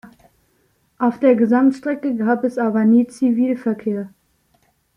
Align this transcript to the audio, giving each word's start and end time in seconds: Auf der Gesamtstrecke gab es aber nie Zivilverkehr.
Auf 0.97 1.19
der 1.19 1.35
Gesamtstrecke 1.35 2.15
gab 2.15 2.43
es 2.43 2.57
aber 2.57 2.85
nie 2.85 3.05
Zivilverkehr. 3.05 4.11